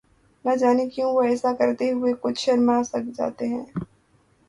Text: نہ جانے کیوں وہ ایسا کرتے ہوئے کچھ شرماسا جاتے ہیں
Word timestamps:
نہ 0.45 0.55
جانے 0.55 0.85
کیوں 0.89 1.11
وہ 1.13 1.21
ایسا 1.23 1.51
کرتے 1.59 1.91
ہوئے 1.91 2.13
کچھ 2.21 2.39
شرماسا 2.39 2.97
جاتے 3.17 3.47
ہیں 3.47 3.65